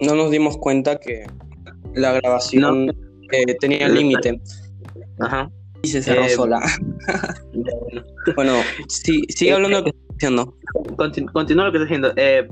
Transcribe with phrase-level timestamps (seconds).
[0.00, 1.26] no nos dimos cuenta que
[1.94, 2.90] la grabación
[3.32, 4.40] eh, tenía límite.
[5.20, 5.50] Ajá.
[5.82, 6.60] Y se cerró Eh, sola.
[8.36, 8.54] bueno,
[8.88, 10.54] sí, sigue hablando de lo que estoy diciendo.
[10.96, 12.12] Continu- Continúa lo que estás diciendo.
[12.16, 12.46] Eh,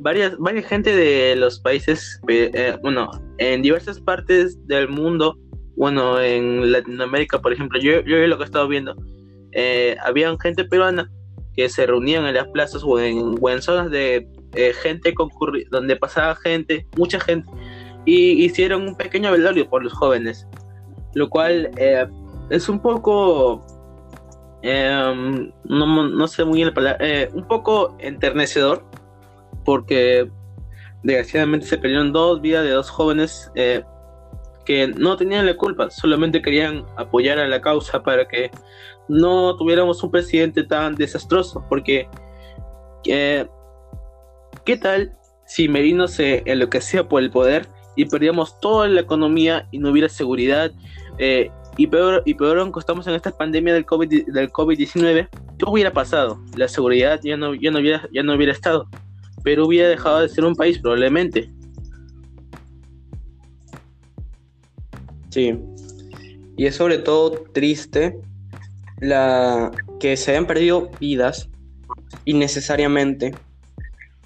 [0.00, 5.36] varias, varias gente de los países, eh, bueno, en diversas partes del mundo,
[5.76, 8.94] bueno, en Latinoamérica, por ejemplo, yo, yo lo que he estado viendo,
[10.04, 11.10] había gente peruana
[11.54, 15.68] que se reunían en las plazas o en, o en zonas de eh, gente concurri-
[15.70, 17.48] donde pasaba gente, mucha gente,
[18.04, 20.46] y hicieron un pequeño velorio por los jóvenes,
[21.14, 22.06] lo cual eh,
[22.50, 23.64] es un poco
[24.66, 28.82] Em, no, no sé muy bien la palabra, eh, un poco enternecedor,
[29.62, 30.26] porque
[31.02, 33.52] desgraciadamente se perdieron dos vidas de dos jóvenes
[34.64, 38.50] que no tenían la culpa, solamente querían apoyar a la causa para que
[39.06, 42.08] no tuviéramos un presidente tan desastroso, porque
[44.64, 49.78] ¿qué tal si Merino se enloquecía por el poder y perdíamos toda la economía y
[49.78, 50.72] no hubiera seguridad?
[51.18, 55.64] eh, y peor, y peor aún, estamos en esta pandemia del COVID del COVID-19, ¿qué
[55.66, 56.40] hubiera pasado?
[56.56, 58.88] La seguridad ya no, ya, no hubiera, ya no hubiera estado.
[59.42, 61.50] Pero hubiera dejado de ser un país, probablemente.
[65.30, 65.58] Sí.
[66.56, 68.16] Y es sobre todo triste
[69.00, 71.50] la que se hayan perdido vidas
[72.24, 73.34] innecesariamente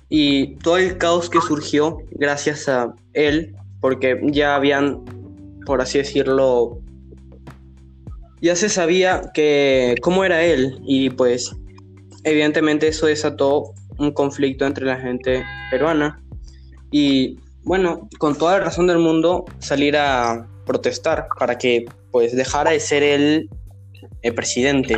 [0.09, 5.05] y todo el caos que surgió gracias a él, porque ya habían,
[5.67, 6.81] por así decirlo,
[8.41, 11.55] ya se sabía que cómo era él y pues
[12.25, 16.23] evidentemente eso desató un conflicto entre la gente peruana
[16.91, 22.71] y bueno, con toda la razón del mundo salir a protestar para que pues dejara
[22.71, 23.51] de ser él
[24.23, 24.97] el presidente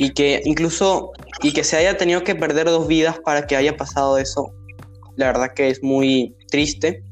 [0.00, 1.12] y que incluso
[1.42, 4.50] y que se haya tenido que perder dos vidas para que haya pasado eso
[5.16, 7.02] la verdad que es muy triste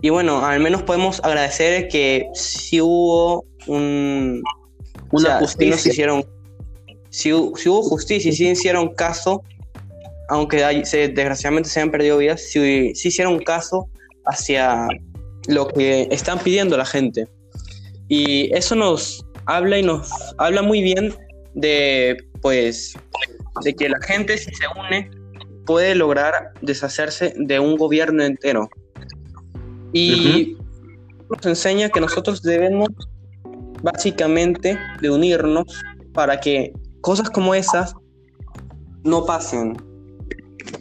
[0.00, 4.42] y bueno al menos podemos agradecer que sí hubo un
[5.12, 5.70] Una o sea, sí justicia.
[5.70, 6.24] nos hicieron
[7.10, 9.42] sí, sí hubo justicia sí hicieron caso
[10.30, 13.88] aunque hay- se, desgraciadamente se hayan perdido vidas sí, sí hicieron caso
[14.24, 14.88] hacia
[15.46, 17.28] lo que están pidiendo la gente.
[18.08, 21.14] Y eso nos habla y nos habla muy bien
[21.56, 22.94] de, pues,
[23.64, 25.10] de que la gente si se une
[25.64, 28.68] puede lograr deshacerse de un gobierno entero.
[29.92, 30.56] Y
[31.28, 32.88] nos enseña que nosotros debemos
[33.82, 37.94] básicamente de unirnos para que cosas como esas
[39.02, 39.76] no pasen.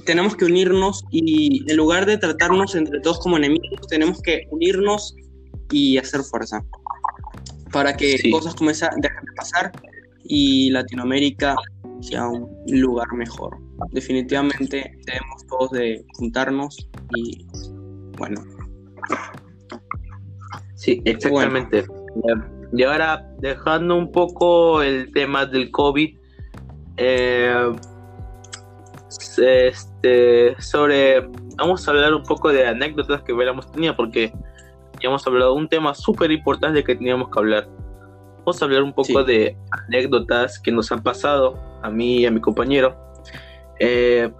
[0.06, 5.16] Tenemos que unirnos y en lugar de tratarnos entre todos como enemigos, tenemos que unirnos
[5.72, 6.64] y hacer fuerza
[7.72, 8.30] para que Sí.
[8.30, 9.72] cosas como esa dejen de pasar
[10.28, 11.56] y Latinoamérica
[12.02, 13.58] sea un lugar mejor.
[13.91, 17.46] Definitivamente debemos todos de juntarnos y
[18.18, 18.41] bueno,
[20.75, 21.85] Sí, exactamente.
[22.74, 26.18] Y ahora, dejando un poco el tema del COVID,
[26.97, 27.74] eh,
[29.38, 31.22] este, sobre,
[31.58, 34.31] vamos a hablar un poco de anécdotas que hubiéramos tenido, porque
[35.02, 37.68] ya hemos hablado de un tema súper importante que teníamos que hablar.
[38.45, 39.25] Vamos a hablar un poco Sí.
[39.25, 42.95] de anécdotas que nos han pasado a mí y a mi compañero.
[43.79, 44.31] Eh,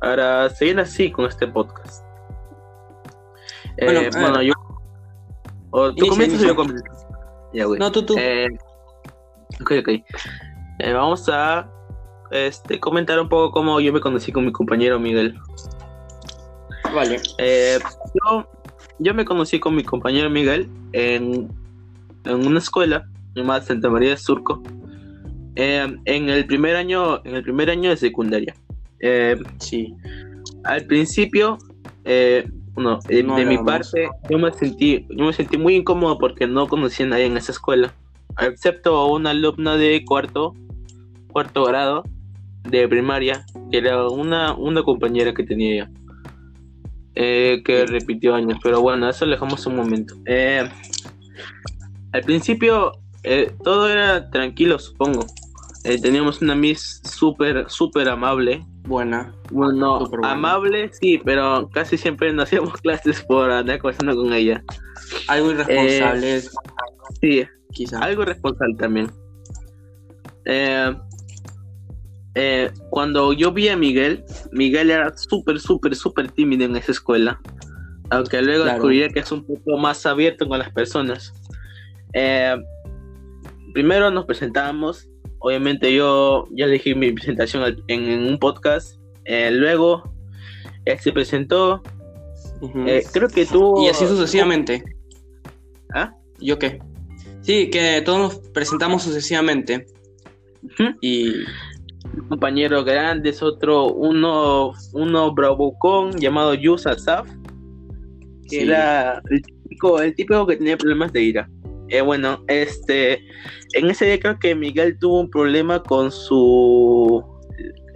[0.00, 2.02] para seguir así con este podcast.
[3.76, 4.54] Eh, Bueno, yo.
[5.70, 6.84] O tú comienzas o yo comienzo.
[7.52, 7.78] Ya, güey.
[7.78, 8.14] no tú tú.
[8.18, 8.48] Eh,
[9.60, 9.88] ok, ok.
[10.78, 11.68] Eh, vamos a
[12.30, 15.38] este, comentar un poco cómo yo me conocí con mi compañero Miguel.
[16.94, 17.20] vale.
[17.36, 17.78] Eh,
[18.14, 18.48] yo,
[18.98, 21.50] yo me conocí con mi compañero Miguel en,
[22.24, 24.62] en una escuela llamada Santa María de Surco.
[25.58, 28.54] eh, en el primer año, en el primer año de secundaria.
[29.00, 29.94] Eh, Sí.
[30.64, 31.56] al principio,
[32.04, 32.46] eh,
[32.76, 37.06] No de mi parte, yo me sentí, yo me sentí muy incómodo porque no conocía
[37.06, 37.94] a nadie en esa escuela,
[38.38, 40.54] excepto a una alumna de cuarto,
[41.32, 42.04] cuarto grado
[42.68, 45.90] de primaria, que era una, una compañera que tenía
[47.14, 50.14] eh, que repitió años, pero bueno, eso lo dejamos un momento.
[50.26, 50.68] Eh,
[52.12, 52.92] al principio,
[53.26, 55.26] eh, todo era tranquilo, supongo.
[55.84, 59.32] Eh, teníamos una Miss súper, súper amable, Buena.
[59.52, 64.64] bueno, amable, sí, pero casi siempre no hacíamos clases por andar conversando con ella.
[65.28, 66.42] Algo irresponsable,
[67.20, 68.02] Sí, quizás.
[68.02, 69.10] algo responsable también.
[70.44, 70.92] Eh,
[72.34, 77.40] eh, cuando yo vi a Miguel, Miguel era súper, súper, súper tímido en esa escuela.
[78.10, 78.74] Aunque luego Claro.
[78.88, 81.32] descubrí que es un poco más abierto con las personas.
[82.12, 82.56] Eh,
[83.76, 85.06] primero nos presentamos.
[85.40, 88.98] Obviamente yo ya elegí mi presentación en, en un podcast.
[89.26, 90.02] Eh, luego
[90.86, 91.82] él se presentó.
[92.86, 93.82] Eh, creo que tú...
[93.84, 94.82] y así sucesivamente.
[95.94, 96.14] ¿Ah?
[96.40, 96.78] ¿Yo qué?
[97.42, 99.84] Sí, que todos nos presentamos sucesivamente.
[101.02, 101.34] Y
[102.14, 107.28] Un compañero grande es otro, uno, uno bravucón llamado Yus Asaf,
[108.48, 108.58] que Sí.
[108.60, 111.50] era el típico, el típico que tenía problemas de ira.
[111.88, 113.22] Eh, bueno, este,
[113.74, 117.24] en ese día creo que Miguel tuvo un problema con su,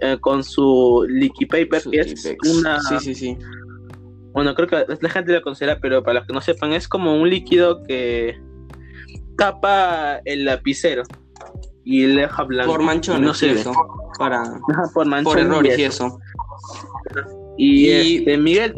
[0.01, 3.37] eh, con su leaky paper, que es una, Sí, sí, sí.
[4.33, 7.19] bueno, creo que la gente lo considera, pero para los que no sepan, es como
[7.19, 8.39] un líquido que
[9.37, 11.03] tapa el lapicero
[11.83, 12.71] y le deja blanco.
[12.71, 13.59] Por manchones no ve.
[13.59, 13.73] eso.
[14.19, 14.43] Para,
[14.93, 16.19] por, manchones por errores y eso.
[17.57, 18.73] Y, Y- este, Miguel,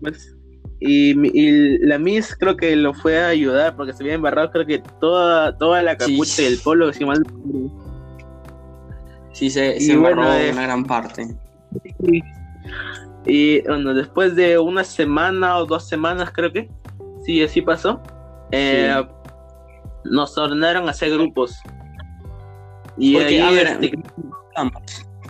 [0.00, 0.35] pues,
[0.80, 4.78] y, la Miss creo que lo fue a ayudar porque se había embarrado, creo que
[5.00, 6.12] toda, toda la Sí.
[6.12, 7.22] capucha y el polo, si mal
[9.32, 11.26] Sí, se, se embarró bueno, eh, una gran parte.
[12.02, 12.22] y,
[13.26, 16.70] y, bueno, después de una semana o dos semanas, creo que,
[17.24, 18.00] sí, así pasó,
[18.50, 18.94] eh,
[20.04, 21.58] nos ordenaron a hacer grupos.
[22.96, 23.98] Y Porque, ahí, a ver, este.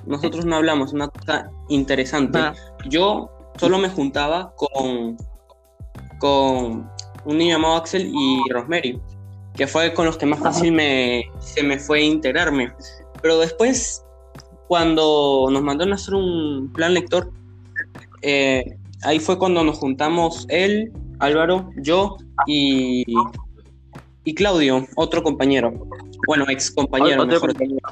[0.07, 2.39] Nosotros no hablamos, una cosa interesante.
[2.39, 2.55] ah,
[2.89, 3.29] Yo
[3.59, 5.17] solo me juntaba con,
[6.19, 6.91] con
[7.25, 9.01] un niño llamado Axel y Rosemary,
[9.55, 12.73] que fue con los que más fácil me, se me fue integrarme.
[13.23, 14.05] Pero después,
[14.69, 17.31] cuando nos mandaron a hacer un plan lector,
[18.23, 22.17] eh, ahí fue cuando nos juntamos él, Álvaro, yo
[22.47, 23.05] y,
[24.25, 25.73] y Claudio, otro compañero.
[26.27, 27.23] Bueno, ex compañero.
[27.23, 27.89] Otro mejor compañero.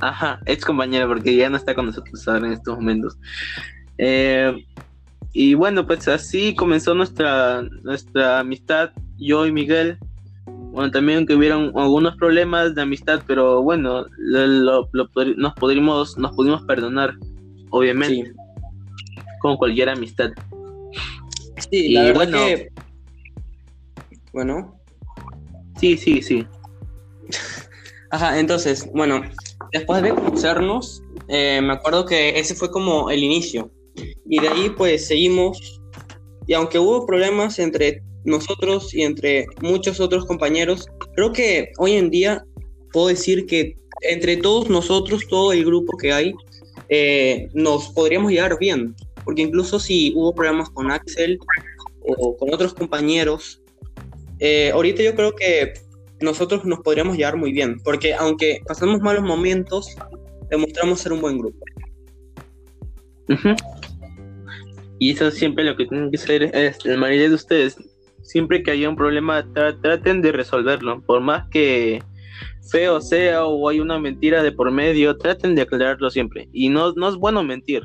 [0.00, 3.18] Ajá, ex compañero, porque ya no está con nosotros ahora en estos momentos.
[3.96, 4.52] Eh,
[5.40, 9.98] y bueno, pues así comenzó nuestra, nuestra amistad, yo y Miguel.
[10.46, 15.54] Bueno, también que hubieron algunos problemas de amistad, pero bueno, lo, lo- lo pod- nos,
[15.54, 17.14] pudimos, nos pudimos perdonar,
[17.70, 18.32] obviamente, Sí.
[19.40, 20.30] con cualquier amistad.
[21.70, 22.38] Sí, la Y bueno.
[22.38, 22.68] que.
[24.32, 24.74] Bueno.
[25.80, 26.46] Sí, sí, sí.
[28.10, 29.20] Ajá, entonces, bueno,
[29.72, 33.70] después de conocernos, eh, me acuerdo que ese fue como el inicio.
[34.28, 35.80] Y de ahí, pues seguimos.
[36.46, 42.10] Y aunque hubo problemas entre nosotros y entre muchos otros compañeros, creo que hoy en
[42.10, 42.44] día
[42.92, 46.34] puedo decir que entre todos nosotros, todo el grupo que hay,
[46.88, 48.94] eh, nos podríamos llevar bien.
[49.24, 51.38] Porque incluso si hubo problemas con Axel
[52.00, 53.60] o con otros compañeros,
[54.40, 55.74] eh, ahorita yo creo que
[56.20, 59.94] nosotros nos podríamos llevar muy bien, porque aunque pasamos malos momentos,
[60.50, 61.58] demostramos ser un buen grupo.
[63.28, 63.54] Ujú.
[64.98, 67.76] Y eso es siempre lo que tienen que hacer es la mayoría de ustedes.
[68.22, 71.00] Siempre que haya un problema, tra- traten de resolverlo.
[71.02, 72.02] Por más que
[72.70, 76.48] feo sea o hay una mentira de por medio, traten de aclararlo siempre.
[76.52, 77.84] Y no, no es bueno mentir.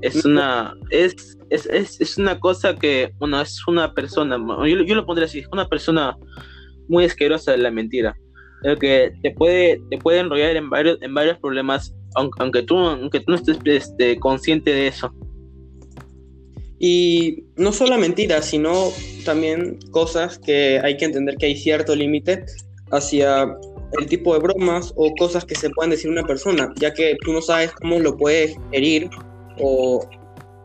[0.00, 4.84] Es una, es, es, es, es una cosa que, bueno, es una persona, yo, lo-
[4.84, 6.16] yo lo pondré así, es una persona
[6.88, 8.14] muy asquerosa de la mentira.
[8.62, 12.76] Lo que te puede, te puede enrollar en varios, en varios problemas, aunque, aunque tú,
[12.76, 15.12] aunque tú no estés este, consciente de eso.
[16.78, 18.92] Y no solo mentiras, sino
[19.24, 22.44] también cosas que hay que entender que hay cierto límite
[22.92, 23.56] hacia
[23.98, 27.32] el tipo de bromas o cosas que se pueden decir una persona, ya que tú
[27.32, 29.08] no sabes cómo lo puedes herir
[29.58, 30.06] o,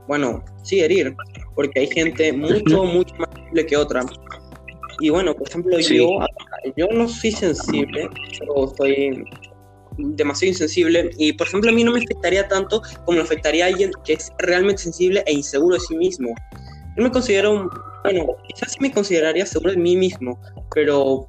[0.07, 1.15] bueno, sí herir,
[1.55, 4.05] porque hay gente mucho, mucho más sensible que otra.
[4.99, 5.97] Y bueno, por ejemplo, Sí.
[5.97, 6.19] yo,
[6.77, 8.09] yo no soy sensible,
[8.39, 9.23] yo soy
[9.97, 13.67] demasiado insensible y por ejemplo a mí no me afectaría tanto como le afectaría a
[13.67, 16.33] alguien que es realmente sensible e inseguro de sí mismo.
[16.97, 17.69] Yo me considero, un-
[18.03, 20.39] bueno, quizás sí me consideraría seguro de mí mismo,
[20.73, 21.27] pero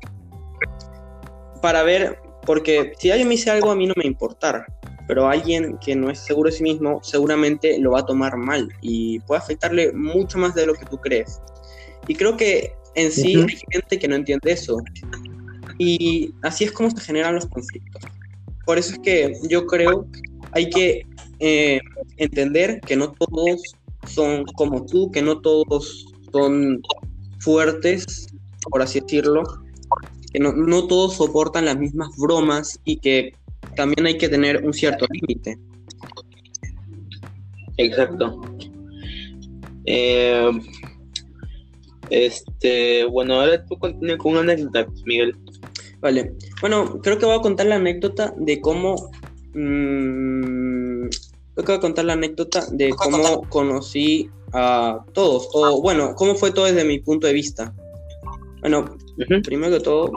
[1.62, 4.66] para ver, porque si alguien me dice algo a mí no me importar,
[5.06, 8.68] pero alguien que no es seguro de sí mismo seguramente lo va a tomar mal
[8.80, 11.40] y puede afectarle mucho más de lo que tú crees.
[12.08, 14.78] Y creo que en sí hay gente que no entiende eso.
[15.78, 18.02] Y así es como se generan los conflictos.
[18.64, 20.06] Por eso es que yo creo
[20.52, 21.06] hay que
[21.40, 21.80] eh,
[22.16, 23.74] entender que no todos
[24.06, 26.80] son como tú, que no todos son
[27.40, 28.28] fuertes,
[28.70, 29.42] por así decirlo,
[30.32, 33.32] que no, no todos soportan las mismas bromas y que
[33.76, 35.58] también hay que tener un cierto límite.
[37.76, 38.40] Exacto.
[39.86, 40.50] Eh,
[42.10, 45.36] este, bueno, ahora tú continúa con una anécdota, Miguel.
[46.04, 49.10] Vale, bueno, creo que voy a contar la anécdota de cómo...
[49.54, 51.08] mm,
[51.54, 56.34] creo que voy a contar la anécdota de cómo conocí a todos, o bueno, cómo
[56.34, 57.74] fue todo desde mi punto de vista.
[58.60, 59.40] Bueno, Ujú.
[59.44, 60.12] primero que todo,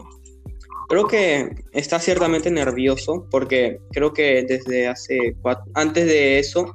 [0.89, 6.73] creo que está ciertamente nervioso porque creo que desde hace cuatro, antes de eso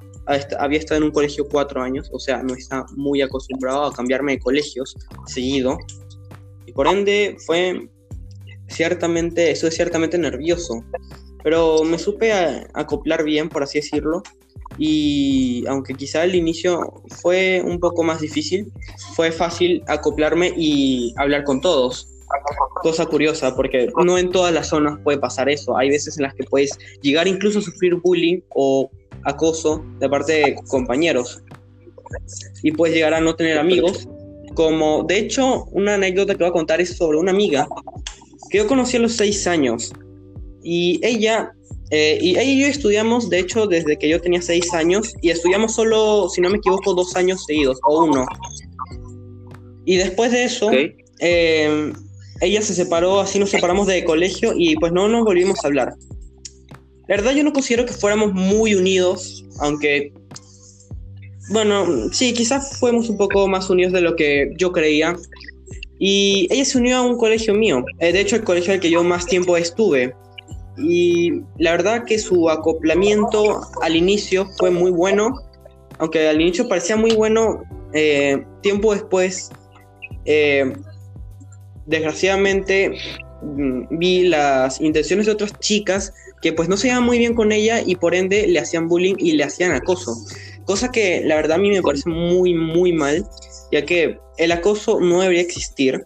[0.58, 4.32] había estado en un colegio cuatro años, o sea, no está muy acostumbrado a cambiarme
[4.32, 5.76] de colegios seguido.
[6.64, 7.90] Y por ende fue
[8.68, 10.84] ciertamente, eso es ciertamente nervioso.
[11.42, 12.32] Pero me supe
[12.74, 14.22] acoplar bien, por así decirlo.
[14.78, 18.72] Y aunque quizá al inicio fue un poco más difícil,
[19.14, 22.12] fue fácil acoplarme y hablar con todos
[22.82, 25.76] cosa curiosa, porque no en todas las zonas puede pasar eso.
[25.76, 28.90] Hay veces en las que puedes llegar incluso a sufrir bullying o
[29.24, 31.42] acoso de parte de compañeros.
[32.62, 34.08] Y puedes llegar a no tener amigos.
[34.54, 37.66] Como, de hecho, una anécdota que voy a contar es sobre una amiga
[38.52, 39.92] que yo conocí a los seis años.
[40.62, 41.52] Y ella,
[41.90, 45.14] eh, y ella y yo estudiamos, de hecho, desde que yo tenía seis años.
[45.22, 48.26] Y estudiamos solo, si no me equivoco, dos años seguidos, o uno.
[49.86, 50.70] Y después de eso,
[51.20, 51.92] eh,
[52.42, 55.94] ella se separó, así nos separamos de colegio y pues no nos volvimos a hablar.
[57.08, 60.12] La verdad yo no considero que fuéramos muy unidos, aunque,
[61.50, 65.16] bueno, sí, quizás fuimos un poco más unidos de lo que yo creía.
[66.04, 68.90] Y ella se unió a un colegio mío, eh, de hecho el colegio al que
[68.90, 70.16] yo más tiempo estuve.
[70.76, 75.32] Y la verdad que su acoplamiento al inicio fue muy bueno,
[75.98, 79.50] aunque al inicio parecía muy bueno, eh, tiempo después
[80.24, 80.72] eh,
[81.86, 82.98] desgraciadamente
[83.42, 87.52] mm, vi las intenciones de otras chicas que pues no se iban muy bien con
[87.52, 90.16] ella y por ende le hacían bullying y le hacían acoso.
[90.64, 93.24] Cosa que la verdad a mí me parece muy muy mal,
[93.72, 96.02] ya que el acoso no debería existir.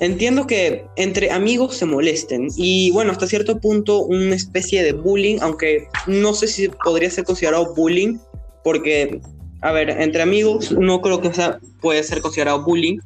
[0.00, 5.38] Entiendo que entre amigos se molesten y bueno, hasta cierto punto una especie de bullying,
[5.40, 8.18] aunque no sé si podría ser considerado bullying,
[8.64, 9.20] porque,
[9.60, 12.98] a ver, entre amigos no creo que sea, puede ser considerado bullying,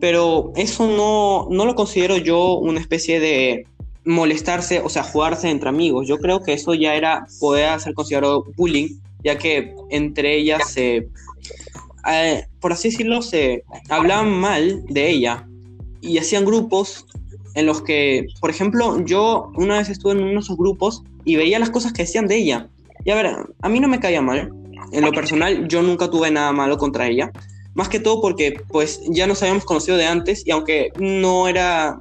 [0.00, 3.66] pero eso no, no lo considero yo una especie de
[4.04, 6.06] molestarse, o sea, jugarse entre amigos.
[6.08, 11.08] Yo creo que eso ya era, podía ser considerado bullying, ya que entre ellas se,
[12.08, 15.46] eh, por así decirlo, se hablaban mal de ella
[16.00, 17.06] y hacían grupos
[17.54, 21.36] en los que, por ejemplo, yo una vez estuve en uno de esos grupos y
[21.36, 22.68] veía las cosas que decían de ella.
[23.04, 24.52] Y a ver, a mí no me caía mal.
[24.92, 27.32] En lo personal, yo nunca tuve nada malo contra ella.
[27.74, 32.00] Más que todo porque pues ya nos habíamos conocido de antes y aunque no era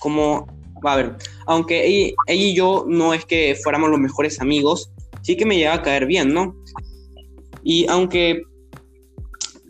[0.00, 0.46] como,
[0.82, 4.90] a ver, aunque ella, y yo no es que fuéramos los mejores amigos,
[5.22, 6.54] sí que me llegaba a caer bien, ¿no?
[7.62, 8.42] Y aunque,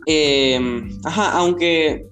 [0.07, 0.61] eh,
[1.05, 2.07] ajá, aunque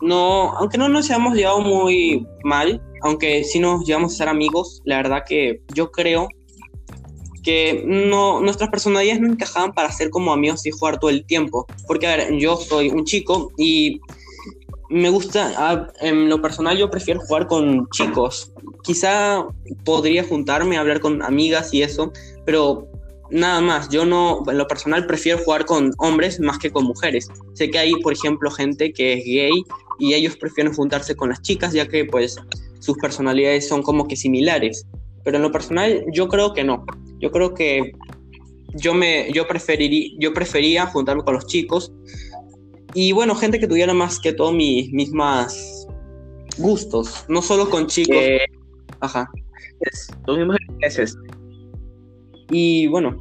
[0.00, 4.80] no, aunque no nos hayamos llevado muy mal, aunque sí nos llevamos a ser amigos,
[4.84, 6.28] la verdad que yo creo
[7.42, 11.66] que no, nuestras personalidades no encajaban para ser como amigos y jugar todo el tiempo.
[11.86, 14.00] Porque, a ver, yo soy un chico y
[14.90, 18.52] me gusta, en lo personal yo prefiero jugar con chicos.
[18.82, 19.46] Quizá
[19.84, 22.12] podría juntarme a hablar con amigas y eso,
[22.44, 22.88] pero
[23.30, 23.88] nada más.
[23.88, 27.28] Yo no, en lo personal prefiero jugar con hombres más que con mujeres.
[27.54, 29.64] Sé que hay, por ejemplo, gente que es gay
[29.98, 32.36] y ellos prefieren juntarse con las chicas ya que pues
[32.80, 34.86] sus personalidades son como que similares.
[35.24, 36.84] Pero en lo personal yo creo que no.
[37.18, 37.92] Yo creo que
[38.74, 41.92] yo, me, yo, preferiría, yo prefería juntarme con los chicos.
[42.94, 45.86] Y bueno, gente que tuviera más que todo mis mismas
[46.58, 48.16] gustos, no solo con chicos.
[49.00, 49.30] Ajá.
[49.80, 51.16] Es, los mismos intereses.
[52.50, 53.18] Y bueno,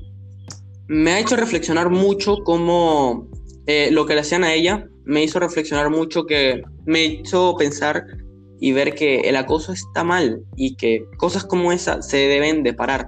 [0.88, 3.28] me ha hecho reflexionar mucho cómo
[3.68, 8.06] eh, lo que le hacían a ella me hizo reflexionar mucho, que me hizo pensar
[8.60, 12.74] y ver que el acoso está mal y que cosas como esa se deben de
[12.74, 13.08] parar.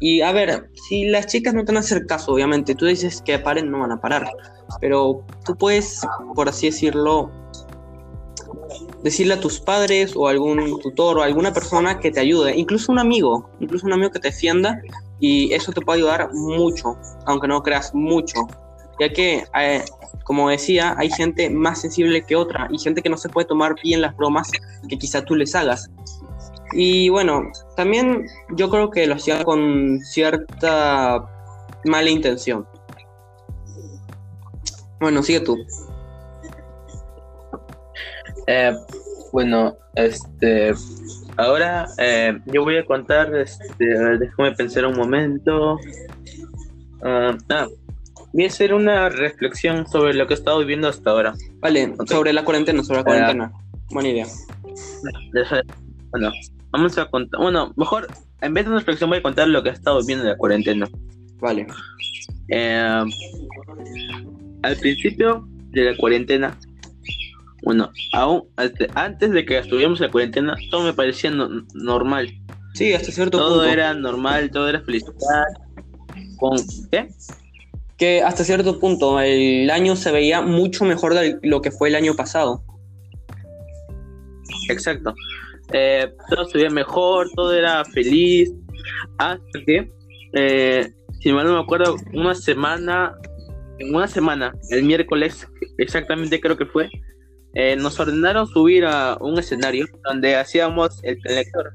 [0.00, 3.22] Y a ver, si las chicas no te van a hacer caso, obviamente, tú dices
[3.22, 4.30] que paren, no van a parar.
[4.80, 6.00] Pero tú puedes,
[6.34, 7.30] por así decirlo,
[9.02, 12.98] decirle a tus padres o algún tutor o alguna persona que te ayude, incluso un
[12.98, 14.80] amigo, incluso un amigo que te defienda,
[15.20, 18.46] y eso te puede ayudar mucho, aunque no creas mucho,
[18.98, 19.84] ya que, eh,
[20.24, 23.74] como decía, hay gente más sensible que otra y gente que no se puede tomar
[23.82, 24.50] bien las bromas
[24.88, 25.90] que quizá tú les hagas.
[26.72, 31.28] Y bueno, también yo creo que lo hacía con cierta
[31.84, 32.66] mala intención.
[35.00, 35.56] Bueno, sigue tú.
[38.52, 38.72] Eh,
[39.32, 40.74] bueno, este,
[41.36, 43.84] ahora eh, yo voy a contar, este,
[44.18, 45.78] déjame pensar un momento.
[47.04, 47.68] ah, ah
[48.32, 51.34] voy a hacer una reflexión sobre lo que he estado viviendo hasta ahora.
[51.60, 53.52] Vale, sobre la cuarentena, sobre la cuarentena.
[53.90, 54.26] Buena idea.
[56.10, 56.32] Bueno,
[56.72, 58.08] Vamos a contar, bueno, mejor,
[58.40, 60.36] en vez de una reflexión voy a contar lo que ha estado viendo en la
[60.36, 60.88] cuarentena.
[61.40, 61.68] Vale.
[62.48, 63.04] Eh,
[64.62, 66.58] al principio de la cuarentena,
[67.62, 68.44] bueno, aún
[68.94, 71.30] antes de que estuviéramos en la cuarentena, todo me parecía
[71.74, 72.30] normal.
[72.74, 73.62] Sí, hasta cierto todo punto.
[73.62, 75.44] Todo era normal, todo era felicidad.
[76.38, 76.56] con
[76.90, 77.08] ¿qué?
[77.98, 81.96] Que hasta cierto punto el año se veía mucho mejor de lo que fue el
[81.96, 82.64] año pasado.
[84.70, 85.14] Exacto.
[85.72, 88.50] Eh, todo se veía mejor, todo era feliz.
[89.18, 89.92] Hasta que,
[90.32, 90.90] eh,
[91.20, 93.14] si mal no me acuerdo, una semana,
[93.78, 96.88] en una semana, el miércoles, exactamente creo que fue,
[97.54, 101.70] eh, nos ordenaron subir a un escenario donde hacíamos el prelector.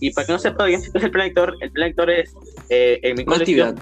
[0.00, 2.32] Y para que no sepa bien qué es el prelector, el prelector es,
[2.70, 3.74] eh, en mi colegio,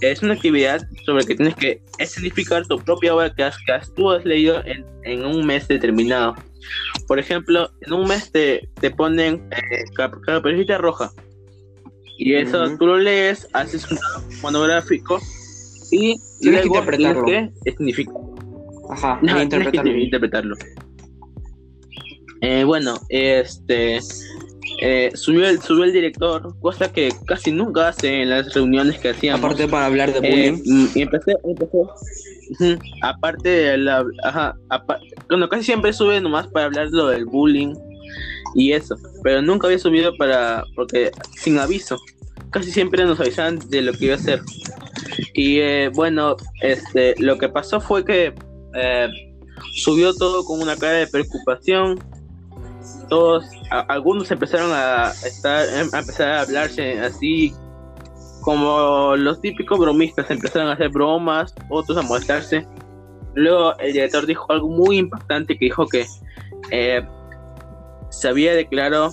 [0.00, 3.94] es una actividad sobre que tienes que escenificar tu propia obra que, has, que has,
[3.94, 6.34] tú has leído en, en, un mes determinado.
[7.06, 11.10] Por ejemplo, en un mes te, te ponen eh, roja.
[12.18, 12.78] Y eso uh -huh.
[12.78, 13.98] tú lo lees, haces un
[14.42, 15.20] monográfico
[15.92, 17.24] y tienes luego que interpretarlo.
[17.24, 18.06] tienes que.
[18.90, 19.96] Ajá, No, interpretarlo.
[19.98, 20.56] interpretarlo.
[22.40, 23.98] Eh, bueno, este
[24.80, 29.10] eh, subió, el, subió el director, cosa que casi nunca hace en las reuniones que
[29.10, 29.44] hacíamos.
[29.44, 30.62] Aparte para hablar de Eh, bullying.
[30.64, 32.78] mm, y empecé, empecé.
[33.02, 37.74] Aparte de la, ajá, apa- bueno, casi siempre sube nomás para hablar lo del bullying
[38.54, 42.00] y eso, pero nunca había subido para, porque sin aviso,
[42.50, 44.40] casi siempre nos avisaban de lo que iba a hacer.
[45.34, 48.32] Y eh, bueno, este, lo que pasó fue que
[48.80, 49.08] eh,
[49.76, 51.98] subió todo con una cara de preocupación.
[53.08, 57.52] Todos, a- algunos empezaron a estar, a empezar a hablarse así
[58.42, 62.66] como los típicos bromistas empezaron a hacer bromas, otros a molestarse.
[63.34, 66.06] Luego el director dijo algo muy impactante que dijo que
[66.70, 67.06] eh,
[68.10, 69.10] se había declarado,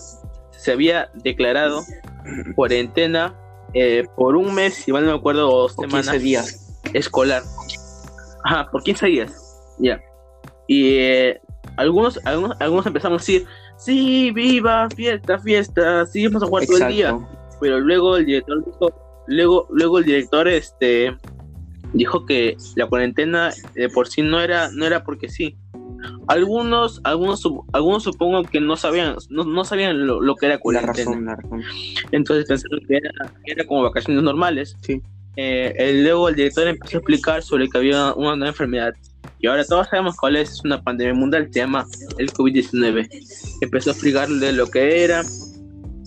[0.52, 1.82] se había declarado
[2.56, 3.36] cuarentena
[3.74, 6.80] eh, por un mes, si mal no me acuerdo, o dos semanas 15 días.
[6.94, 7.44] escolar.
[8.46, 9.45] Ajá, por 15 días.
[9.80, 10.02] Ya.
[10.68, 11.40] Y eh,
[11.78, 13.46] algunos, algunos, algunos empezaron a decir,
[13.78, 17.18] sí, viva, fiesta, fiesta, sí, vamos a jugar todo el día
[17.62, 21.16] pero luego el director dijo, luego, luego el director este
[21.94, 25.58] dijo que la cuarentena de por sí no era, no era porque sí.
[26.28, 30.62] Algunos, algunos, algunos supongo que no sabían, no, no sabían lo, lo que era La
[30.62, 30.94] cuarentena.
[31.12, 31.62] razón, la razón.
[32.12, 33.10] Entonces pensaron que era,
[33.46, 34.76] que era como vacaciones normales.
[34.82, 35.02] Sí.
[35.38, 38.94] Eh, el- luego el director empezó a explicar sobre que había una nueva enfermedad.
[39.46, 41.86] Y ahora todos sabemos cuál es, una pandemia mundial, se llama
[42.18, 43.08] el COVID-19.
[43.62, 45.22] Empezó a explicarle lo que era.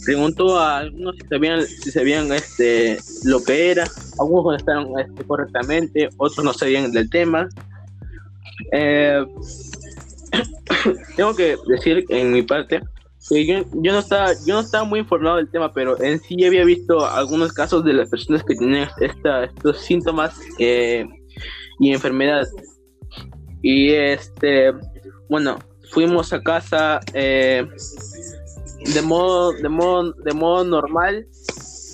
[0.04, 3.84] Preguntó a algunos si sabían, si sabían este, lo que era.
[4.18, 7.48] Algunos contestaron este, correctamente, otros no sabían del tema.
[8.72, 9.24] Eh,
[11.16, 12.80] tengo que decir en mi parte
[13.28, 16.44] que yo, yo no estaba yo no estaba muy informado del tema pero en sí
[16.44, 21.06] había visto algunos casos de las personas que tenían esta, estos síntomas eh,
[21.78, 22.48] y enfermedad
[23.62, 24.72] y este
[25.28, 25.58] bueno
[25.90, 27.66] fuimos a casa eh,
[28.94, 31.26] de modo de modo de modo normal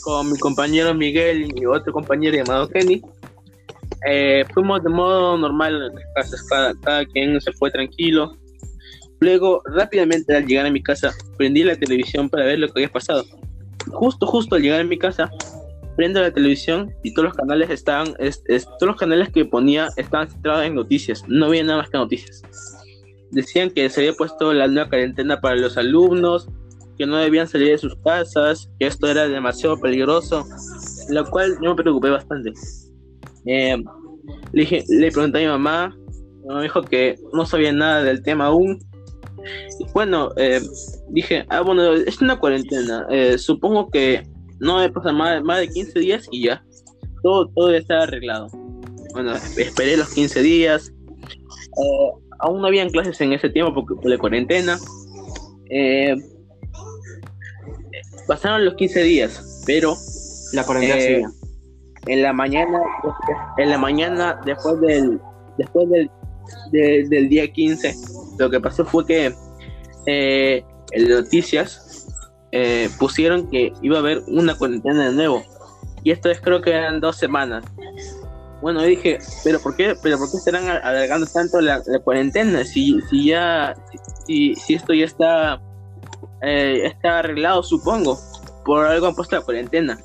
[0.02, 3.02] con mi compañero Miguel y otro compañero llamado Kenny
[4.06, 8.36] eh, fuimos de modo normal en las casas, cada quien se fue tranquilo.
[9.20, 12.92] Luego, rápidamente al llegar a mi casa, prendí la televisión para ver lo que había
[12.92, 13.24] pasado.
[13.90, 15.30] Justo, justo al llegar a mi casa,
[15.96, 19.88] prendo la televisión y todos los canales estaban, es- es- todos los canales que ponía
[19.96, 22.42] estaban centrados en noticias, no había nada más que noticias.
[23.30, 26.48] Decían que se había puesto la nueva cuarentena para los alumnos,
[26.96, 30.46] que no debían salir de sus casas, que esto era demasiado peligroso,
[31.08, 32.52] lo cual yo me preocupé bastante.
[33.46, 33.76] Eh,
[34.52, 35.96] le, dije, le pregunté a mi mamá,
[36.42, 38.78] mi mamá dijo que no sabía nada del tema aún.
[39.92, 40.60] Bueno, eh,
[41.10, 44.22] dije, ah, bueno, es una cuarentena, eh, supongo que
[44.60, 46.64] no me pasa más, más de 15 días y ya,
[47.22, 48.48] todo, todo ya está arreglado.
[49.12, 54.06] Bueno, esperé los 15 días, eh, aún no habían clases en ese tiempo porque por
[54.10, 54.78] la cuarentena.
[55.70, 56.14] Eh,
[58.26, 59.96] pasaron los 15 días, pero
[60.52, 61.28] La cuarentena Eh, seguía.
[62.06, 62.78] en la mañana
[63.58, 65.18] en la mañana después del
[65.58, 66.08] después del,
[66.70, 67.94] de- del día 15
[68.38, 69.34] lo que pasó fue que
[70.06, 70.62] eh,
[70.92, 71.83] en las noticias
[72.56, 75.42] eh, pusieron que iba a haber una cuarentena de nuevo.
[76.04, 77.64] Y esto es creo que eran dos semanas.
[78.62, 83.00] Bueno dije pero por qué pero por qué estarán alargando tanto la, la cuarentena si
[83.10, 83.74] si ya
[84.24, 85.60] si, si esto ya está
[86.42, 88.20] eh, está arreglado supongo.
[88.64, 89.98] Por algo han puesto la cuarentena.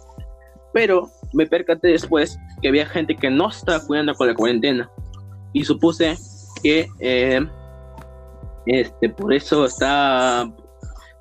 [0.73, 4.89] Pero me percaté después que había gente que no estaba cuidando con la cuarentena.
[5.53, 6.17] Y supuse
[6.63, 7.47] que eh,
[8.65, 10.51] este por eso está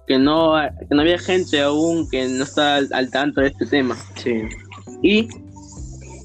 [0.08, 0.54] que no
[0.88, 4.42] que no había gente aún que no está al, al tanto de este tema Sí.
[5.02, 5.28] y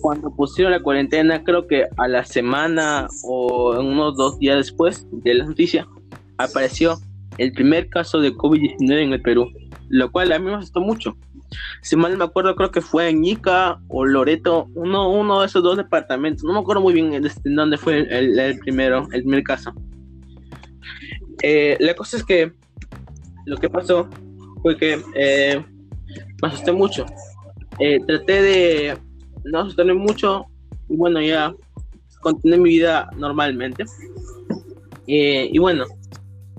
[0.01, 5.33] cuando pusieron la cuarentena creo que a la semana o unos dos días después de
[5.35, 5.87] la noticia
[6.37, 6.97] apareció
[7.37, 9.51] el primer caso de COVID-19 en el Perú
[9.89, 11.15] lo cual a mí me gustó mucho.
[11.81, 15.61] Si mal me acuerdo, creo que fue en Ica o Loreto, uno, uno de esos
[15.61, 16.43] dos departamentos.
[16.43, 19.71] No me acuerdo muy bien en dónde fue el, primero, el primer caso.
[21.43, 22.53] Eh, la cosa es que
[23.45, 24.07] lo que pasó
[24.61, 25.63] fue que eh,
[26.41, 27.05] me asusté mucho.
[27.79, 28.97] Eh, traté de
[29.45, 30.45] no asustarme mucho
[30.89, 31.53] y bueno, ya
[32.21, 33.83] continué mi vida normalmente.
[35.05, 35.85] y bueno,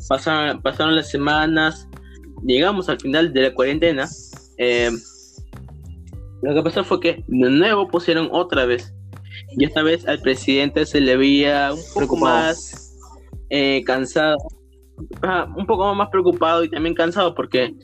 [0.08, 1.88] pasaron, pasaron las semanas,
[2.44, 4.08] llegamos al final de la cuarentena.
[4.58, 4.90] Eh,
[6.42, 8.94] lo que pasó fue que de nuevo pusieron otra vez.
[9.56, 12.96] Y esta vez al presidente se le veía un poco más
[13.50, 14.36] eh, cansado,
[15.56, 17.74] un poco más preocupado y también cansado porque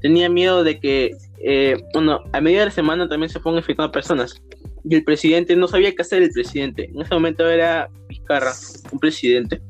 [0.00, 3.92] tenía miedo de que, eh, bueno, a medida de la semana también se fueron infectando
[3.92, 4.42] personas.
[4.88, 6.84] Y el presidente no sabía qué hacer el presidente.
[6.84, 8.52] En ese momento era Vizcarra,
[8.92, 9.60] un presidente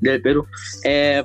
[0.00, 0.46] del Perú.
[0.84, 1.22] Eh,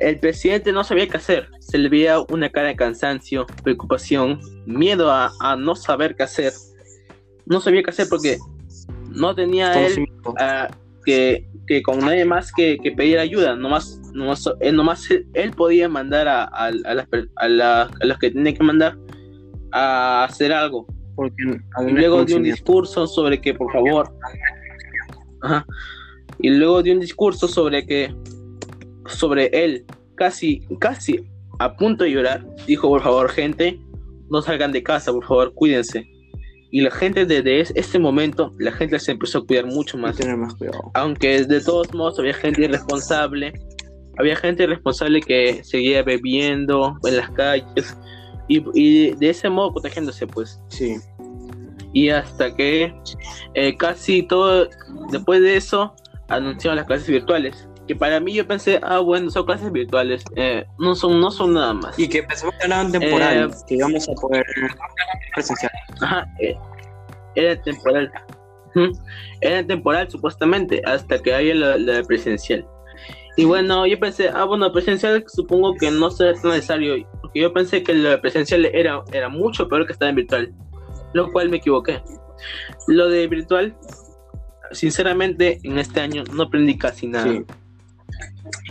[0.00, 1.48] el presidente no sabía qué hacer.
[1.60, 6.52] Se le veía una cara de cansancio, preocupación, miedo a, no saber qué hacer.
[7.46, 8.38] No sabía qué hacer porque
[9.10, 10.06] no tenía él
[11.04, 11.46] que,
[11.82, 13.54] con nadie más que, pedir ayuda.
[13.54, 18.98] Nomás, nomás, él, nomás él podía mandar a, a, los que tenía que mandar
[19.72, 20.86] a hacer algo.
[21.14, 21.44] Porque
[21.92, 24.12] luego de un discurso sobre que, por favor.
[26.40, 28.14] y luego de un discurso sobre que
[29.06, 29.84] sobre él,
[30.16, 31.24] casi, casi
[31.58, 33.80] a punto de llorar, dijo, por favor, gente,
[34.30, 36.06] no salgan de casa, por favor, cuídense.
[36.72, 40.16] Y la gente desde este momento, la gente se empezó a cuidar mucho más.
[40.16, 40.90] Tener más cuidado.
[40.94, 43.52] Aunque de todos modos había gente irresponsable,
[44.18, 47.96] había gente irresponsable que seguía bebiendo en las calles
[48.48, 50.60] y, de ese modo protegiéndose, pues.
[50.68, 50.96] Sí.
[51.92, 52.94] Y hasta que
[53.54, 54.68] eh, casi todo,
[55.10, 55.94] después de eso,
[56.28, 60.64] anunciaron las clases virtuales que para mí yo pensé, ah, bueno, son clases virtuales, eh,
[60.78, 61.98] no, son, no son nada más.
[61.98, 64.46] Y que pensamos que eran temporales, eh, que íbamos a poder
[65.34, 65.72] presenciar.
[66.00, 66.56] Ajá, eh,
[67.34, 68.12] era temporal.
[69.40, 72.64] Era temporal supuestamente, hasta que haya la, presencial.
[73.36, 77.52] Y bueno, yo pensé, ah, bueno, presencial supongo que no será tan necesario, porque yo
[77.52, 80.54] pensé que la presencial era, era mucho peor que estar en virtual,
[81.12, 82.00] lo cual me equivoqué.
[82.86, 83.76] Lo de virtual,
[84.70, 87.34] sinceramente, en este año no aprendí casi nada.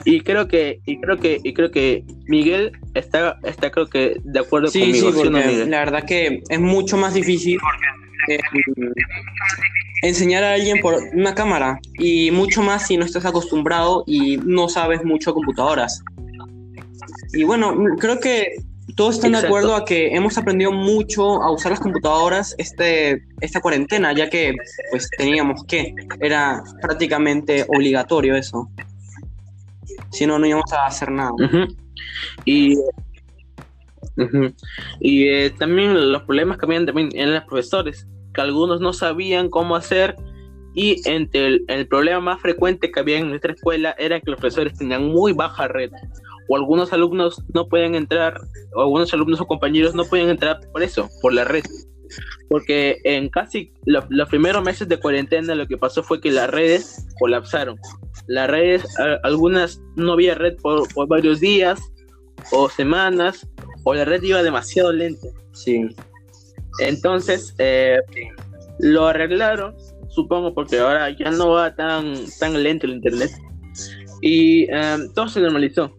[0.06, 4.40] Y creo que, y creo que, y creo que Miguel está, está creo que de
[4.40, 5.12] acuerdo conmigo.
[5.12, 5.30] Sí,
[5.68, 7.58] la verdad que es mucho más difícil
[8.28, 8.40] eh,
[10.02, 14.70] enseñar a alguien por una cámara y mucho más si no estás acostumbrado y no
[14.70, 16.04] sabes mucho de computadoras.
[17.34, 18.56] Y bueno, creo que
[18.96, 23.62] todos están de acuerdo a que hemos aprendido mucho a usar las computadoras este, esta
[23.62, 24.56] cuarentena, ya que
[24.92, 28.70] pues teníamos que, era prácticamente obligatorio eso
[30.12, 31.32] si no, no íbamos a hacer nada.
[32.46, 32.76] Y,
[35.00, 39.50] y eh, también los problemas que habían también en los profesores, que algunos no sabían
[39.50, 40.16] cómo hacer
[40.74, 44.78] y entre el, problema más frecuente que había en nuestra escuela era que los profesores
[44.78, 45.92] tenían muy baja red
[46.48, 48.40] o algunos alumnos no pueden entrar
[48.76, 51.64] o algunos alumnos o compañeros no pueden entrar por eso, por la red.
[52.50, 57.08] Porque en casi los primeros meses de cuarentena lo que pasó fue que las redes
[57.20, 57.78] colapsaron
[58.30, 58.84] las redes,
[59.24, 61.80] algunas no había red por, varios días
[62.52, 63.48] o semanas,
[63.84, 65.28] o la red iba demasiado lenta.
[65.52, 65.88] Sí.
[66.80, 67.98] Entonces, eh,
[68.78, 69.76] lo arreglaron,
[70.10, 73.32] supongo, porque ahora ya no va tan, tan lento el internet.
[74.22, 75.92] Y em, todo se normalizó.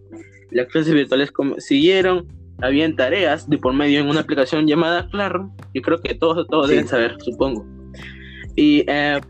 [0.52, 2.28] Las clases virtuales siguieron,
[2.62, 5.50] habían tareas de por medio en una aplicación llamada Claro.
[5.74, 7.66] Yo creo que todos, todos deben saber, supongo.
[8.56, 9.20] Y eh,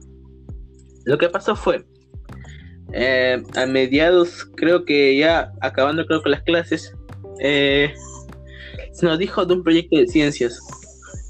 [1.04, 1.84] lo que pasó fue
[2.92, 6.94] eh, a mediados, creo que ya acabando creo que las clases,
[7.40, 7.94] eh,
[8.92, 10.60] se nos dijo de un proyecto de ciencias.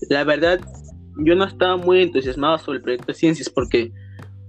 [0.08, 0.60] La verdad,
[1.18, 3.92] yo no estaba muy entusiasmado sobre el proyecto de ciencias porque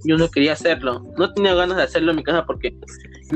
[0.06, 1.04] yo no quería hacerlo.
[1.18, 2.76] No tenía ganas de hacerlo en mi casa porque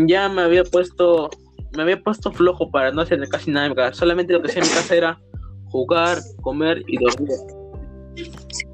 [0.08, 1.30] ya me había puesto,
[1.76, 3.94] me había puesto flojo para no hacer casi nada en mi casa.
[3.94, 5.22] Solamente lo que hacía en mi casa era
[5.70, 7.38] jugar, comer y dormir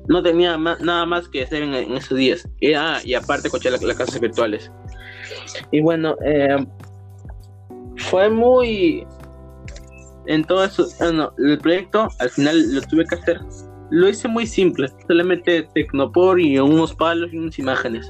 [0.08, 2.48] no tenía nada más que hacer en, esos días.
[2.60, 4.72] Y, ah, y aparte coché las clases virtuales.
[5.72, 6.66] Y bueno, eh,
[8.10, 9.06] fue muy...
[10.28, 10.86] En todo eso,
[11.38, 13.40] el proyecto al final lo tuve que hacer.
[13.90, 18.08] Lo hice muy simple, solamente Tecnopor y unos palos y unas imágenes.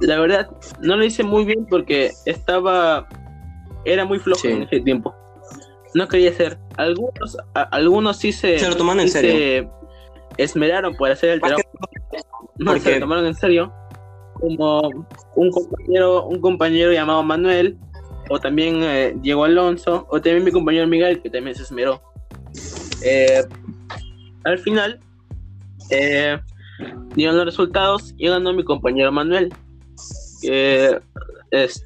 [0.00, 3.08] La verdad, no lo hice muy bien porque estaba...
[3.84, 5.14] Era muy flojo en ese tiempo.
[5.94, 6.58] No quería hacer.
[6.76, 8.58] Algunos, algunos sí se...
[8.58, 9.70] Se lo toman en serio
[10.36, 11.62] esmeraron por hacer el trabajo.
[12.58, 13.72] No se lo tomaron en serio.
[14.34, 17.78] Como un compañero, un compañero llamado Manuel,
[18.28, 22.02] o también eh, Diego Alonso, o también mi compañero Miguel, que también se esmeró.
[23.04, 23.42] Eh,
[24.44, 25.00] al final,
[25.90, 26.38] eh,
[27.14, 29.52] dieron los resultados y ganó mi compañero Manuel.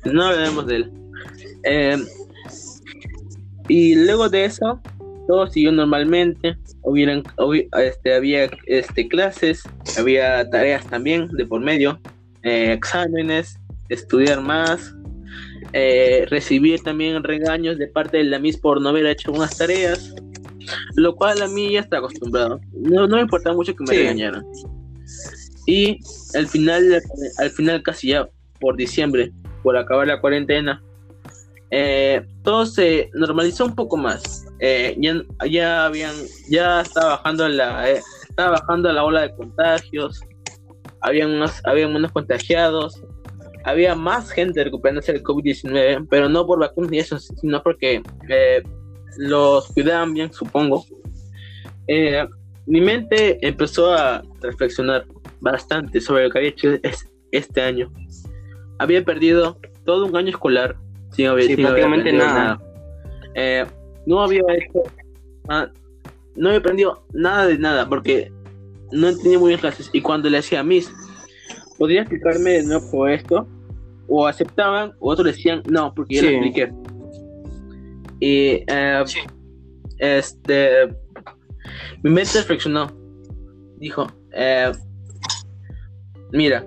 [0.05, 0.93] no hablaremos de él.
[3.69, 4.81] Y luego de eso,
[5.27, 6.57] todo siguió normalmente.
[6.83, 7.25] Hubieran,
[7.79, 9.63] este, había este, clases,
[9.99, 12.01] había tareas también de por medio,
[12.43, 14.95] exámenes, estudiar más,
[15.73, 20.15] eh, recibir también regaños de parte de la Miss por no haber hecho unas tareas,
[20.95, 22.61] lo cual a mí ya está acostumbrado.
[22.73, 24.45] No, no me importa mucho que me regañaran.
[25.67, 25.99] Y
[26.35, 27.03] al final,
[27.39, 28.29] al final casi ya
[28.61, 30.83] por diciembre, por acabar la cuarentena,
[31.71, 34.47] eh, todo se normalizó un poco más.
[34.61, 34.97] Eh,
[35.51, 36.15] ya, habían,
[36.49, 40.21] ya estaba bajando la, estaba bajando la ola de contagios.
[41.01, 43.03] Habían unos, habían unos contagiados
[43.67, 48.63] había más gente recuperándose del COVID-19, pero no por vacunas y eso, sino porque eh,
[49.19, 50.87] los cuidaban bien, supongo.
[51.89, 52.25] Eh,
[52.67, 55.05] mi mente empezó a reflexionar
[55.41, 56.69] bastante sobre lo que había hecho
[57.33, 57.93] este año.
[58.79, 60.77] Había perdido todo un año escolar
[61.17, 62.61] sí, prácticamente nada.
[63.35, 63.65] Eh,
[64.07, 64.83] no había hecho
[66.37, 68.31] no había aprendido nada de nada porque
[68.93, 70.93] no entendía muy bien clases y cuando le decía a Miss,
[71.79, 73.49] ¿podría explicarme de nuevo esto?
[74.09, 76.73] o aceptaban, o otros decían no, porque ya lo expliqué.
[78.21, 79.05] Y eh,
[79.99, 80.89] este,
[82.03, 82.91] mi mente reflexionó.
[83.79, 84.73] Dijo, eh,
[86.33, 86.65] mira,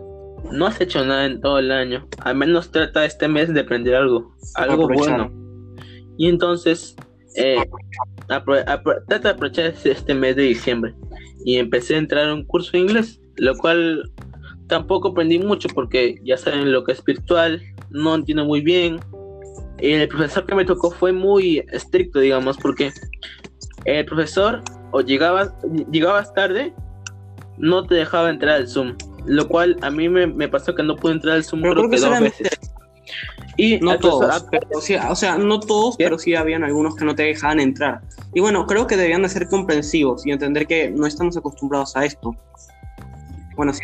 [0.51, 2.07] no has hecho nada en todo el año.
[2.19, 5.31] Al menos trata este mes de aprender algo, algo bueno.
[6.17, 6.95] Y entonces,
[7.35, 7.57] eh,
[8.27, 10.93] trata de aprovechar este mes de diciembre.
[11.45, 14.11] Y empecé a entrar a un curso de inglés, lo cual
[14.67, 18.99] tampoco aprendí mucho porque ya saben lo que es virtual, no entiendo muy bien.
[19.77, 22.91] El profesor que me tocó fue muy estricto, digamos, porque
[23.85, 25.53] el profesor o llegabas,
[25.91, 26.73] llegabas tarde,
[27.57, 28.95] no te dejaba entrar al Zoom.
[29.25, 32.19] Lo cual a mí me, pasó que no pude entrar al Zoom creo, que dos
[32.19, 32.49] veces.
[33.57, 34.67] Y no todos, pero
[35.09, 37.99] o sea, no todos, pero sí habían algunos que no te dejaban entrar.
[38.33, 42.05] Y bueno, creo que debían de ser comprensivos y entender que no estamos acostumbrados a
[42.05, 42.33] esto.
[43.57, 43.83] Bueno, sí.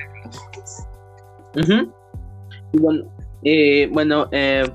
[2.72, 3.04] Bueno,
[3.44, 4.66] eh, bueno eh,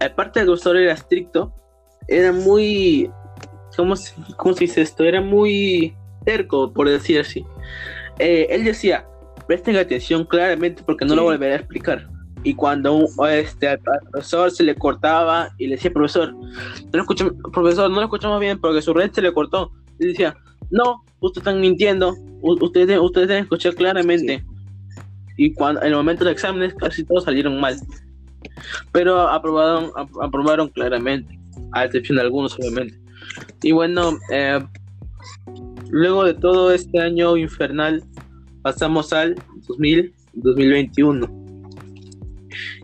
[0.00, 1.52] aparte del profesor era estricto,
[2.06, 3.10] era muy,
[3.76, 3.94] ¿cómo,
[4.36, 5.04] ¿cómo, se dice esto?
[5.04, 7.44] Era muy terco, por decir así.
[8.18, 9.06] Eh, él decía,
[9.46, 12.08] presten atención claramente porque no lo volveré a explicar.
[12.44, 16.46] Y cuando este, al profesor se le cortaba y le decía, profesor, no
[16.92, 17.04] lo
[17.52, 19.72] profesor, no lo escuchamos bien porque su red se le cortó.
[19.98, 20.36] Y decía,
[20.70, 24.44] no, ustedes están mintiendo, ustedes, ustedes deben escuchar claramente
[25.38, 27.76] y cuando en el momento de exámenes casi todos salieron mal.
[28.92, 31.38] Pero aprobaron, aprobaron claramente,
[31.72, 32.98] a excepción de algunos obviamente.
[33.62, 34.60] Y bueno, eh,
[35.90, 38.02] luego de todo este año infernal,
[38.62, 39.34] pasamos al
[39.66, 41.48] 2000, 2021.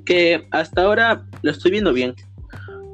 [0.04, 2.14] Que hasta ahora lo estoy viendo bien.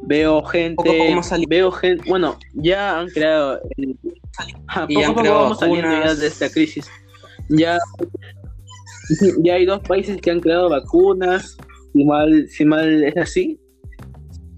[0.03, 1.14] Veo gente,
[1.49, 3.61] veo gente, bueno, ya han creado,
[4.64, 6.90] poco a poco vamos saliendo ya de esta crisis.
[7.49, 7.79] Ya
[9.42, 11.57] ya hay dos países que han creado vacunas,
[11.92, 13.61] si mal, si mal es así.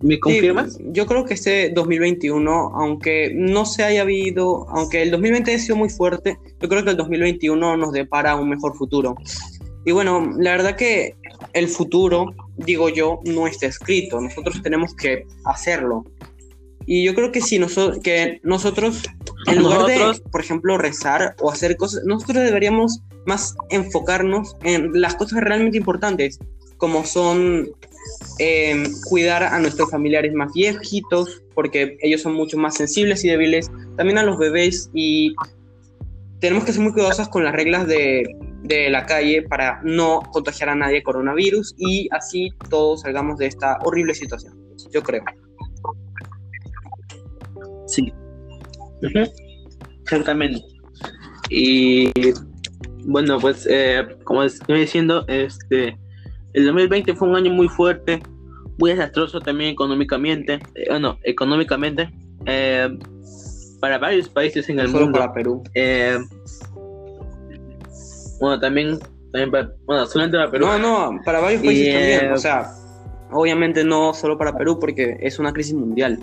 [0.03, 0.79] ¿Me confirmas?
[0.81, 5.77] yo creo que este 2021, aunque no se haya habido, aunque el 2020 ha sido
[5.77, 9.15] muy fuerte, yo creo que el 2021 nos depara un mejor futuro.
[9.85, 11.17] Y bueno, la verdad que
[11.53, 16.05] el futuro, digo yo, no está escrito, nosotros tenemos que hacerlo.
[16.87, 19.03] Y yo creo que si nosotros, que nosotros,
[19.47, 25.15] en lugar de, por ejemplo, rezar o hacer cosas, nosotros deberíamos más enfocarnos en las
[25.15, 26.41] cosas realmente importantes,
[26.77, 27.71] como son
[28.39, 33.71] em, cuidar a nuestros familiares más viejitos, porque ellos son mucho más sensibles y débiles,
[33.97, 35.35] también a los bebés y
[36.41, 38.25] tenemos que ser muy cuidadosos con las reglas de,
[38.63, 43.79] de la calle para no contagiar a nadie coronavirus y así todos salgamos de esta
[43.85, 44.55] horrible situación,
[44.93, 45.25] yo creo.
[47.87, 48.13] Sí,
[50.03, 50.63] exactamente.
[51.51, 52.11] Y
[53.05, 55.99] bueno, pues eh, como estoy diciendo, este,
[56.55, 58.21] el 2020 fue un año muy fuerte,
[58.79, 62.11] muy desastroso también económicamente, eh, bueno, económicamente,
[62.47, 62.89] eh,
[63.81, 65.19] para varios países en el mundo.
[65.19, 65.63] para Perú.
[68.41, 68.99] bueno, también,
[69.33, 70.67] también para, bueno, solamente para Perú.
[70.67, 72.73] No, no, para varios países también, o sea,
[73.33, 76.19] obviamente no solo para Perú porque es una crisis mundial.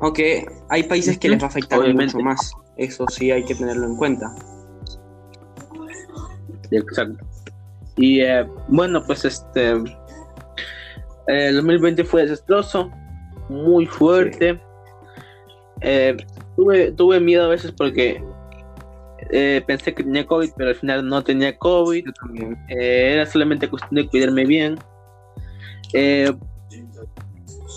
[0.00, 3.86] Aunque hay países que les va a afectar mucho más, eso sí hay que tenerlo
[3.86, 4.32] en cuenta.
[6.70, 7.24] Exacto.
[7.98, 9.74] Y eh, bueno, pues este.
[11.26, 12.90] el 2020 fue desastroso,
[13.48, 14.60] muy fuerte.
[15.80, 16.16] Eh,
[16.56, 18.22] tuve, tuve miedo a veces porque
[19.30, 22.06] eh, pensé que tenía COVID, pero al final no tenía COVID.
[22.68, 24.78] Eh, era solamente cuestión de cuidarme bien.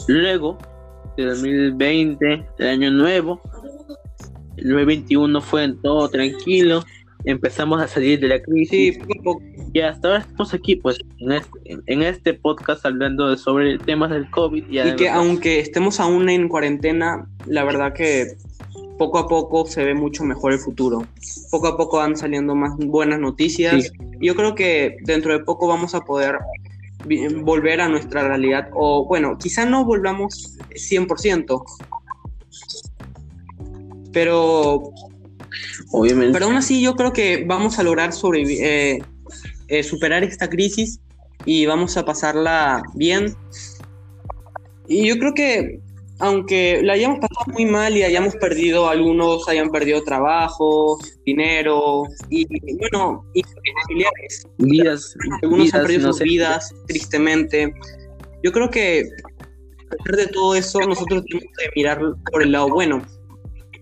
[0.07, 0.57] luego,
[1.17, 3.41] de 2020, el año nuevo,
[4.57, 6.84] el 2021 fue en todo tranquilo
[7.25, 8.99] empezamos a salir de la crisis.
[9.73, 14.29] Y hasta ahora estamos aquí pues en este, en este podcast hablando sobre temas del
[14.29, 14.65] COVID.
[14.69, 18.36] Y, y que aunque estemos aún en cuarentena la verdad que
[18.97, 21.05] poco a poco se ve mucho mejor el futuro.
[21.49, 23.91] Poco a poco van saliendo más buenas noticias.
[24.19, 26.38] Yo creo que dentro de poco vamos a poder
[27.41, 31.63] volver a nuestra realidad o bueno quizá no volvamos 100%
[34.12, 34.91] pero
[35.92, 36.34] Obviamente.
[36.34, 39.00] Pero aún así yo creo que vamos a lograr eh,
[39.68, 41.00] eh, superar esta crisis
[41.46, 43.36] y vamos a pasarla bien.
[44.88, 45.80] Y yo creo que
[46.20, 52.46] aunque la hayamos pasado muy mal y hayamos perdido, algunos hayan perdido trabajo, dinero y
[52.78, 53.42] bueno, y
[53.88, 57.74] familiares, vidas, algunos han perdido sus vidas tristemente.
[58.44, 59.10] Yo creo que
[59.92, 62.00] a pesar de todo eso, nosotros tenemos que mirar
[62.32, 63.02] por el lado bueno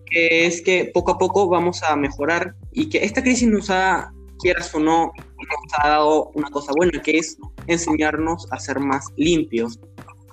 [0.09, 4.11] que es que poco a poco vamos a mejorar y que esta crisis nos ha,
[4.39, 9.07] quieras o no, nos ha dado una cosa buena, que es enseñarnos a ser más
[9.17, 9.79] limpios,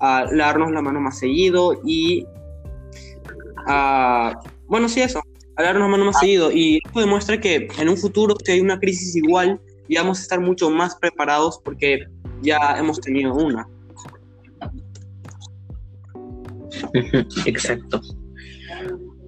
[0.00, 2.26] a lavarnos la mano más seguido y
[3.66, 5.20] a, bueno, sí, eso,
[5.56, 6.50] a lavarnos la mano más seguido.
[6.52, 10.22] Y esto demuestra que en un futuro, si hay una crisis igual, ya vamos a
[10.22, 12.06] estar mucho más preparados porque
[12.42, 13.68] ya hemos tenido una.
[17.46, 18.00] Exacto.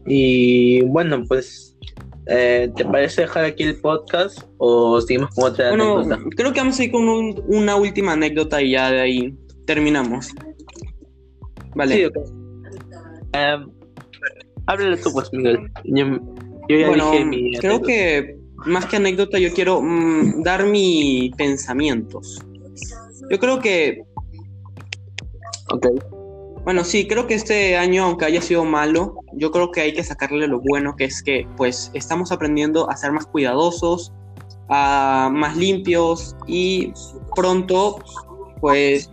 [0.08, 1.76] Y bueno, pues,
[2.26, 6.04] eh, ¿te parece dejar aquí el podcast o seguimos con otra bueno,
[6.36, 7.08] Creo que vamos a ir con
[7.46, 9.34] una última anécdota y ya de ahí
[9.66, 10.28] terminamos.
[11.74, 11.94] Vale.
[11.94, 12.22] Sí, okay.
[13.32, 13.70] Em,
[14.66, 15.70] háblale tú, pues, Miguel.
[15.84, 16.06] Yo,
[16.68, 22.44] ya bueno, dije mi creo que más que anécdota, yo quiero mm, dar mis pensamientos.
[23.30, 24.02] Yo creo que.
[25.70, 25.86] Ok.
[26.68, 30.04] Bueno, sí, creo que este año, aunque haya sido malo, yo creo que hay que
[30.04, 34.12] sacarle lo bueno, que es que pues estamos aprendiendo a ser más cuidadosos,
[34.68, 36.92] a más limpios y
[37.34, 38.00] pronto,
[38.60, 39.08] pues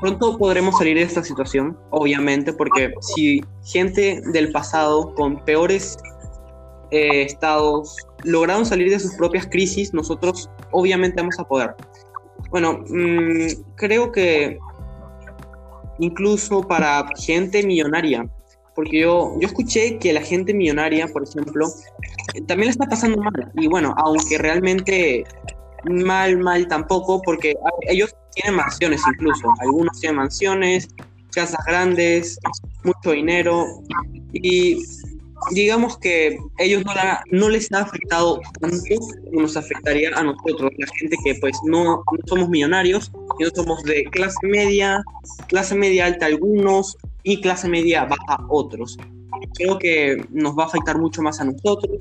[0.00, 5.96] pronto podremos salir de esta situación, obviamente, porque si gente del pasado con peores
[6.90, 11.76] eh, estados lograron salir de sus propias crisis, nosotros obviamente vamos a poder.
[12.50, 14.58] Bueno, mm, creo que
[16.00, 18.28] incluso para gente millonaria.
[18.74, 21.68] Porque yo, yo escuché que la gente millonaria, por ejemplo,
[22.46, 23.52] también le está pasando mal.
[23.54, 25.24] Y bueno, aunque realmente
[25.84, 27.54] mal, mal tampoco, porque
[27.88, 29.52] ellos tienen mansiones incluso.
[29.60, 30.88] Algunos tienen mansiones,
[31.32, 32.38] casas grandes,
[32.84, 33.66] mucho dinero.
[34.32, 34.82] Y
[35.52, 36.92] digamos que ellos no,
[37.30, 38.78] no les ha afectado tanto
[39.24, 44.04] como nos afectaría a nosotros, la gente que pues no, somos millonarios, no somos de
[44.04, 45.02] clase media,
[45.48, 48.96] clase media alta algunos y clase media baja otros.
[49.54, 51.98] Creo que nos va a afectar mucho más a nosotros.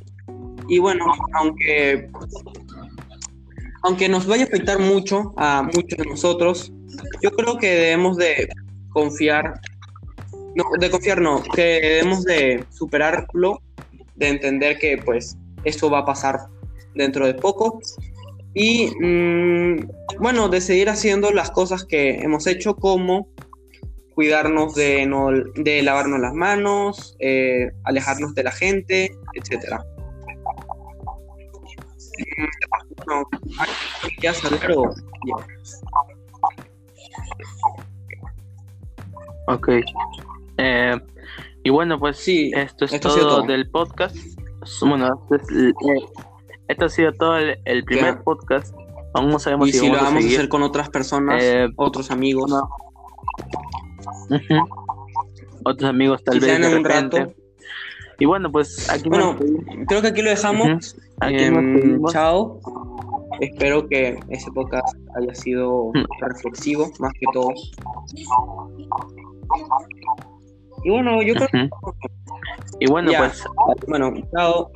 [0.68, 2.10] Y bueno, aunque,
[3.84, 6.72] aunque nos vaya a afectar mucho a muchos de nosotros,
[7.22, 8.50] yo creo que debemos de
[8.90, 9.60] confiar
[10.56, 13.62] no, de confiar no, que debemos de superarlo,
[14.16, 16.40] de entender que pues esto va a pasar
[16.96, 17.80] dentro de poco
[18.54, 19.88] y mm,
[20.20, 23.30] bueno, de seguir haciendo las cosas que hemos hecho como
[24.16, 29.86] cuidarnos de, no, de lavarnos las manos, eh, alejarnos de la gente, etcétera.
[39.48, 39.70] Ok.
[40.60, 41.00] Eh,
[41.64, 44.16] y bueno, pues sí, esto es todo, del podcast.
[44.82, 45.26] Bueno,
[46.68, 48.76] esto, ha sido todo el, primer podcast.
[49.14, 52.54] Aún no sabemos y si, lo vamos a, hacer con otras personas, eh, otros amigos.
[55.64, 56.60] Otros amigos tal vez.
[56.60, 57.34] De un rato.
[58.20, 59.38] Y bueno, pues aquí Bueno,
[59.88, 60.96] creo que aquí lo dejamos.
[61.22, 62.60] Em, chao.
[63.40, 67.54] Espero que ese podcast haya sido reflexivo, más que todo.
[70.84, 71.70] Y bueno, yo creo
[72.80, 73.44] Y bueno, pues.
[73.88, 74.72] Bueno, chao.